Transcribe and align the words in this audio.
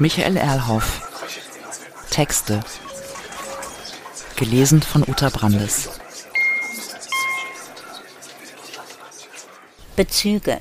Michael 0.00 0.38
Erlhoff. 0.38 1.02
Texte. 2.08 2.60
Gelesen 4.34 4.80
von 4.80 5.02
Uta 5.06 5.28
Brandes. 5.28 5.90
Bezüge. 9.96 10.60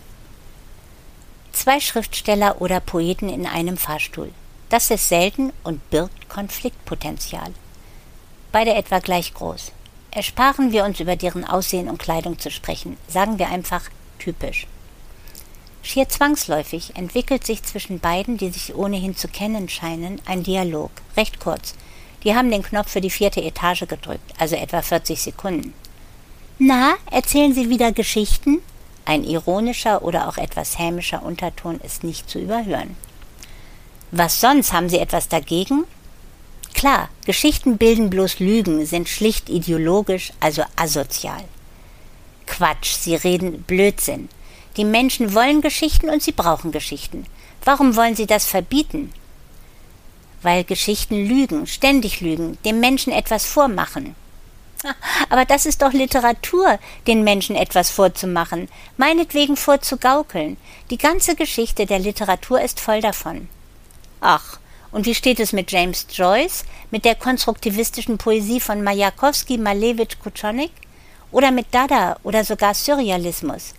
Zwei 1.54 1.80
Schriftsteller 1.80 2.60
oder 2.60 2.82
Poeten 2.82 3.30
in 3.30 3.48
einem 3.48 3.78
Fahrstuhl. 3.78 4.34
Das 4.68 4.92
ist 4.92 5.08
selten 5.08 5.54
und 5.64 5.90
birgt 5.90 6.28
Konfliktpotenzial. 6.28 7.54
Beide 8.52 8.74
etwa 8.74 9.00
gleich 9.00 9.34
groß. 9.34 9.72
Ersparen 10.12 10.74
wir 10.74 10.84
uns 10.84 11.00
über 11.00 11.16
deren 11.16 11.46
Aussehen 11.46 11.88
und 11.88 11.98
Kleidung 11.98 12.40
zu 12.40 12.52
sprechen. 12.52 12.98
Sagen 13.08 13.40
wir 13.40 13.48
einfach 13.48 13.84
typisch. 14.20 14.68
Schier 15.90 16.08
zwangsläufig 16.08 16.96
entwickelt 16.96 17.48
sich 17.48 17.64
zwischen 17.64 18.00
beiden, 18.00 18.38
die 18.38 18.52
sich 18.52 18.76
ohnehin 18.76 19.16
zu 19.16 19.28
kennen 19.28 19.68
scheinen, 19.70 20.22
ein 20.28 20.44
Dialog, 20.44 20.92
recht 21.18 21.40
kurz. 21.40 21.74
Die 22.24 22.36
haben 22.36 22.52
den 22.52 22.62
Knopf 22.62 22.92
für 22.92 23.02
die 23.02 23.10
vierte 23.10 23.42
Etage 23.42 23.88
gedrückt, 23.88 24.36
also 24.38 24.56
etwa 24.56 24.84
40 24.84 25.20
Sekunden. 25.20 25.74
Na, 26.60 26.94
erzählen 27.10 27.56
Sie 27.56 27.72
wieder 27.72 27.92
Geschichten? 27.92 28.60
Ein 29.04 29.24
ironischer 29.24 30.04
oder 30.04 30.28
auch 30.28 30.38
etwas 30.38 30.78
hämischer 30.78 31.24
Unterton 31.24 31.80
ist 31.82 32.04
nicht 32.04 32.30
zu 32.30 32.38
überhören. 32.38 32.96
Was 34.12 34.40
sonst? 34.40 34.72
Haben 34.72 34.90
Sie 34.90 35.00
etwas 35.00 35.28
dagegen? 35.28 35.86
Klar, 36.76 37.10
Geschichten 37.26 37.80
bilden 37.80 38.12
bloß 38.12 38.38
Lügen, 38.38 38.86
sind 38.86 39.10
schlicht 39.10 39.50
ideologisch, 39.50 40.34
also 40.40 40.62
asozial. 40.76 41.46
Quatsch, 42.46 42.94
Sie 42.94 43.16
reden 43.16 43.64
Blödsinn. 43.64 44.30
Die 44.80 44.86
Menschen 44.86 45.34
wollen 45.36 45.60
Geschichten 45.60 46.10
und 46.10 46.24
sie 46.24 46.32
brauchen 46.32 46.72
Geschichten. 46.72 47.26
Warum 47.66 47.98
wollen 47.98 48.16
sie 48.16 48.28
das 48.28 48.46
verbieten? 48.46 49.12
Weil 50.42 50.64
Geschichten 50.64 51.18
lügen, 51.26 51.68
ständig 51.68 52.22
lügen, 52.22 52.58
dem 52.64 52.80
Menschen 52.80 53.12
etwas 53.12 53.46
vormachen. 53.46 54.16
Aber 55.30 55.44
das 55.44 55.66
ist 55.66 55.82
doch 55.82 55.92
Literatur, 55.92 56.80
den 57.08 57.26
Menschen 57.26 57.58
etwas 57.58 57.90
vorzumachen, 57.90 58.70
meinetwegen 58.96 59.58
vorzugaukeln. 59.58 60.56
Die 60.92 60.98
ganze 60.98 61.36
Geschichte 61.36 61.86
der 61.86 62.00
Literatur 62.00 62.62
ist 62.62 62.80
voll 62.80 63.02
davon. 63.02 63.50
Ach, 64.22 64.60
und 64.94 65.06
wie 65.06 65.14
steht 65.14 65.42
es 65.42 65.52
mit 65.52 65.74
James 65.74 66.08
Joyce, 66.10 66.64
mit 66.90 67.04
der 67.04 67.16
konstruktivistischen 67.16 68.18
Poesie 68.18 68.62
von 68.62 68.82
Majakowski, 68.82 69.58
Malevich, 69.58 70.18
Kutschonik? 70.24 70.72
Oder 71.34 71.52
mit 71.52 71.68
Dada 71.72 72.16
oder 72.24 72.46
sogar 72.46 72.74
Surrealismus? 72.74 73.74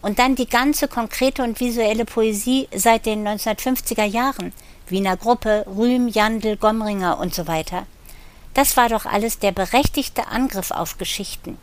Und 0.00 0.18
dann 0.18 0.36
die 0.36 0.48
ganze 0.48 0.86
konkrete 0.86 1.42
und 1.42 1.58
visuelle 1.58 2.04
Poesie 2.04 2.68
seit 2.74 3.06
den 3.06 3.26
1950er 3.26 4.04
Jahren. 4.04 4.52
Wiener 4.88 5.16
Gruppe, 5.16 5.64
Rühm, 5.66 6.08
Jandl, 6.08 6.56
Gomringer 6.56 7.18
und 7.18 7.34
so 7.34 7.46
weiter. 7.46 7.86
Das 8.54 8.76
war 8.76 8.88
doch 8.88 9.06
alles 9.06 9.38
der 9.38 9.52
berechtigte 9.52 10.28
Angriff 10.28 10.70
auf 10.70 10.98
Geschichten. 10.98 11.58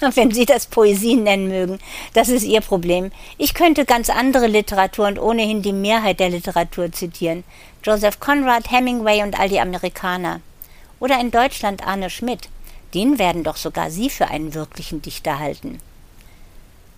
Wenn 0.14 0.30
Sie 0.30 0.46
das 0.46 0.66
Poesie 0.66 1.16
nennen 1.16 1.48
mögen, 1.48 1.78
das 2.14 2.28
ist 2.28 2.44
Ihr 2.44 2.60
Problem. 2.60 3.12
Ich 3.38 3.54
könnte 3.54 3.84
ganz 3.84 4.08
andere 4.08 4.46
Literatur 4.46 5.06
und 5.06 5.18
ohnehin 5.18 5.62
die 5.62 5.72
Mehrheit 5.72 6.20
der 6.20 6.30
Literatur 6.30 6.90
zitieren. 6.92 7.44
Joseph 7.84 8.20
Conrad, 8.20 8.70
Hemingway 8.70 9.22
und 9.22 9.38
all 9.38 9.48
die 9.48 9.60
Amerikaner. 9.60 10.40
Oder 11.00 11.20
in 11.20 11.30
Deutschland 11.30 11.86
Arne 11.86 12.10
Schmidt. 12.10 12.48
Den 12.94 13.18
werden 13.18 13.44
doch 13.44 13.56
sogar 13.56 13.90
Sie 13.90 14.10
für 14.10 14.28
einen 14.28 14.54
wirklichen 14.54 15.00
Dichter 15.00 15.38
halten. 15.38 15.80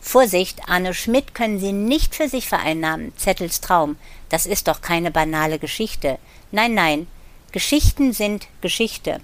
Vorsicht, 0.04 0.68
Arne 0.68 0.92
Schmidt 0.92 1.32
können 1.32 1.60
Sie 1.60 1.72
nicht 1.72 2.14
für 2.14 2.28
sich 2.28 2.48
vereinnahmen, 2.48 3.16
Zettels 3.16 3.60
Traum. 3.60 3.96
Das 4.28 4.44
ist 4.46 4.66
doch 4.68 4.82
keine 4.82 5.12
banale 5.12 5.58
Geschichte. 5.58 6.18
Nein, 6.50 6.74
nein, 6.74 7.06
Geschichten 7.52 8.12
sind 8.12 8.48
Geschichte. 8.60 9.20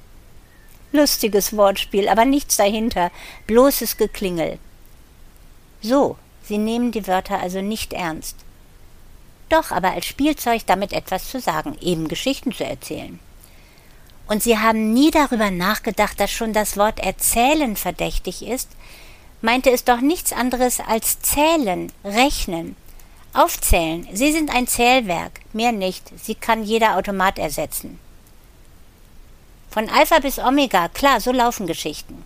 Lustiges 0.92 1.54
Wortspiel, 1.56 2.08
aber 2.08 2.24
nichts 2.24 2.56
dahinter, 2.56 3.10
bloßes 3.46 3.96
Geklingel. 3.96 4.58
So, 5.82 6.16
Sie 6.44 6.58
nehmen 6.58 6.92
die 6.92 7.06
Wörter 7.06 7.40
also 7.40 7.60
nicht 7.60 7.92
ernst. 7.92 8.36
Doch, 9.48 9.72
aber 9.72 9.90
als 9.92 10.06
Spielzeug 10.06 10.62
damit 10.66 10.92
etwas 10.92 11.28
zu 11.28 11.40
sagen, 11.40 11.76
eben 11.80 12.08
Geschichten 12.08 12.52
zu 12.52 12.64
erzählen. 12.64 13.18
Und 14.28 14.42
Sie 14.42 14.58
haben 14.58 14.92
nie 14.92 15.10
darüber 15.10 15.50
nachgedacht, 15.50 16.20
dass 16.20 16.30
schon 16.30 16.52
das 16.52 16.76
Wort 16.76 17.00
erzählen 17.00 17.76
verdächtig 17.76 18.46
ist, 18.46 18.70
meinte 19.40 19.70
es 19.70 19.84
doch 19.84 20.00
nichts 20.00 20.32
anderes 20.32 20.80
als 20.80 21.20
zählen, 21.20 21.92
rechnen. 22.04 22.76
Aufzählen. 23.34 24.08
Sie 24.12 24.32
sind 24.32 24.54
ein 24.54 24.66
Zählwerk, 24.66 25.40
mehr 25.52 25.72
nicht. 25.72 26.04
Sie 26.22 26.34
kann 26.34 26.64
jeder 26.64 26.96
Automat 26.96 27.38
ersetzen. 27.38 28.00
Von 29.70 29.88
Alpha 29.90 30.18
bis 30.18 30.38
Omega, 30.38 30.88
klar, 30.88 31.20
so 31.20 31.30
laufen 31.30 31.66
Geschichten. 31.66 32.24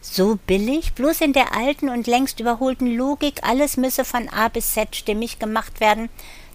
So 0.00 0.38
billig, 0.46 0.92
bloß 0.92 1.22
in 1.22 1.32
der 1.32 1.56
alten 1.56 1.88
und 1.88 2.06
längst 2.06 2.40
überholten 2.40 2.94
Logik, 2.94 3.40
alles 3.42 3.76
müsse 3.76 4.04
von 4.04 4.28
A 4.28 4.48
bis 4.48 4.74
Z 4.74 4.94
stimmig 4.94 5.38
gemacht 5.38 5.80
werden, 5.80 6.08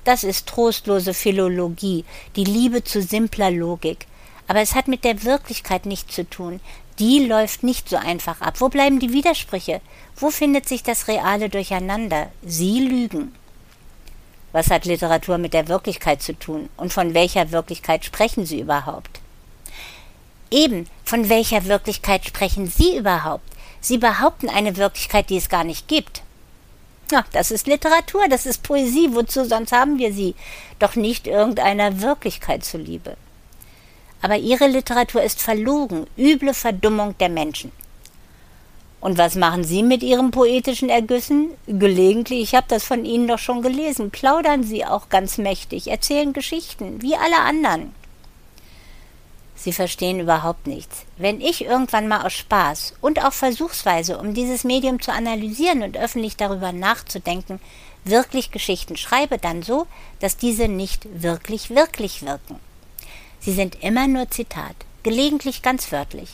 das 0.03 0.23
ist 0.23 0.47
trostlose 0.47 1.13
Philologie, 1.13 2.05
die 2.35 2.43
Liebe 2.43 2.83
zu 2.83 3.01
simpler 3.01 3.51
Logik. 3.51 4.05
Aber 4.47 4.59
es 4.59 4.75
hat 4.75 4.87
mit 4.87 5.03
der 5.03 5.23
Wirklichkeit 5.23 5.85
nichts 5.85 6.15
zu 6.15 6.29
tun 6.29 6.59
die 6.99 7.25
läuft 7.25 7.63
nicht 7.63 7.89
so 7.89 7.97
einfach 7.97 8.41
ab. 8.41 8.55
Wo 8.59 8.69
bleiben 8.69 8.99
die 8.99 9.13
Widersprüche? 9.13 9.81
Wo 10.15 10.29
findet 10.29 10.67
sich 10.67 10.83
das 10.83 11.07
reale 11.07 11.49
Durcheinander? 11.49 12.29
Sie 12.43 12.79
lügen. 12.79 13.33
Was 14.51 14.69
hat 14.69 14.85
Literatur 14.85 15.39
mit 15.39 15.53
der 15.53 15.67
Wirklichkeit 15.67 16.21
zu 16.21 16.37
tun? 16.37 16.69
Und 16.77 16.93
von 16.93 17.15
welcher 17.15 17.51
Wirklichkeit 17.51 18.05
sprechen 18.05 18.45
Sie 18.45 18.59
überhaupt? 18.59 19.21
Eben, 20.51 20.87
von 21.03 21.29
welcher 21.29 21.65
Wirklichkeit 21.65 22.25
sprechen 22.25 22.67
Sie 22.67 22.97
überhaupt? 22.97 23.49
Sie 23.81 23.97
behaupten 23.97 24.49
eine 24.49 24.77
Wirklichkeit, 24.77 25.31
die 25.31 25.37
es 25.37 25.49
gar 25.49 25.63
nicht 25.63 25.87
gibt. 25.87 26.21
Ja, 27.11 27.25
das 27.31 27.49
ist 27.49 27.65
Literatur, 27.67 28.27
das 28.29 28.45
ist 28.45 28.61
Poesie, 28.61 29.09
wozu 29.11 29.45
sonst 29.45 29.71
haben 29.71 29.97
wir 29.97 30.13
sie? 30.13 30.35
Doch 30.79 30.95
nicht 30.95 31.27
irgendeiner 31.27 32.01
Wirklichkeit 32.01 32.63
zuliebe 32.63 33.17
aber 34.23 34.37
ihre 34.37 34.67
Literatur 34.67 35.21
ist 35.21 35.41
verlogen, 35.41 36.07
üble 36.17 36.53
Verdummung 36.53 37.15
der 37.19 37.27
Menschen. 37.27 37.73
Und 39.01 39.17
was 39.17 39.35
machen 39.35 39.65
Sie 39.65 39.83
mit 39.83 40.01
Ihren 40.01 40.31
poetischen 40.31 40.87
Ergüssen? 40.87 41.49
Gelegentlich, 41.67 42.41
ich 42.41 42.55
habe 42.55 42.65
das 42.69 42.85
von 42.85 43.03
Ihnen 43.03 43.27
doch 43.27 43.37
schon 43.37 43.61
gelesen, 43.61 44.11
plaudern 44.11 44.63
Sie 44.63 44.85
auch 44.85 45.09
ganz 45.09 45.37
mächtig, 45.37 45.89
erzählen 45.89 46.31
Geschichten, 46.31 47.01
wie 47.01 47.17
alle 47.17 47.37
anderen. 47.39 47.93
Sie 49.55 49.73
verstehen 49.73 50.21
überhaupt 50.21 50.67
nichts. 50.67 51.03
Wenn 51.17 51.41
ich 51.41 51.65
irgendwann 51.65 52.07
mal 52.07 52.25
aus 52.25 52.31
Spaß 52.31 52.93
und 53.01 53.25
auch 53.25 53.33
versuchsweise, 53.33 54.17
um 54.17 54.33
dieses 54.33 54.63
Medium 54.63 55.01
zu 55.01 55.11
analysieren 55.11 55.83
und 55.83 55.97
öffentlich 55.97 56.37
darüber 56.37 56.71
nachzudenken, 56.71 57.59
wirklich 58.05 58.51
Geschichten 58.51 58.95
schreibe, 58.95 59.37
dann 59.37 59.63
so, 59.63 59.85
dass 60.21 60.37
diese 60.37 60.69
nicht 60.69 61.07
wirklich 61.21 61.71
wirklich 61.71 62.25
wirken. 62.25 62.61
Sie 63.43 63.51
sind 63.51 63.83
immer 63.83 64.07
nur 64.07 64.31
Zitat, 64.31 64.75
gelegentlich 65.03 65.61
ganz 65.61 65.91
wörtlich, 65.91 66.29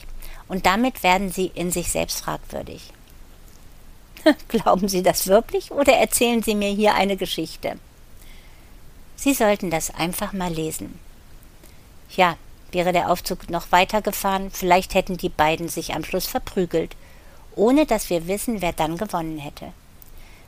und 0.48 0.68
damit 0.68 1.02
werden 1.02 1.32
sie 1.32 1.48
in 1.56 1.72
sich 1.72 1.92
selbst 1.92 2.22
fragwürdig. 2.22 2.94
Glauben 4.48 4.88
Sie 4.88 5.02
das 5.02 5.28
wirklich 5.28 5.72
oder 5.72 5.94
erzählen 5.94 6.44
Sie 6.44 6.54
mir 6.54 6.70
hier 6.70 6.94
eine 6.94 7.18
Geschichte? 7.18 7.80
Sie 9.16 9.34
sollten 9.34 9.72
das 9.72 9.94
einfach 9.94 10.34
mal 10.34 10.52
lesen. 10.52 11.00
Ja, 12.16 12.38
wäre 12.72 12.94
der 12.94 13.10
Aufzug 13.10 13.50
noch 13.50 13.72
weitergefahren, 13.72 14.52
vielleicht 14.52 14.94
hätten 14.94 15.18
die 15.18 15.30
beiden 15.30 15.68
sich 15.68 15.96
am 15.96 16.04
Schluss 16.04 16.28
verprügelt, 16.28 16.96
ohne 17.56 17.88
dass 17.88 18.10
wir 18.12 18.28
wissen, 18.28 18.62
wer 18.62 18.74
dann 18.74 18.98
gewonnen 18.98 19.40
hätte. 19.40 19.74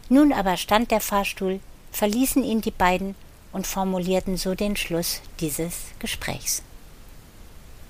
Nun 0.09 0.31
aber 0.31 0.57
stand 0.57 0.91
der 0.91 1.01
Fahrstuhl, 1.01 1.59
verließen 1.91 2.43
ihn 2.43 2.61
die 2.61 2.71
beiden 2.71 3.15
und 3.51 3.67
formulierten 3.67 4.37
so 4.37 4.55
den 4.55 4.75
Schluss 4.75 5.21
dieses 5.39 5.73
Gesprächs. 5.99 6.63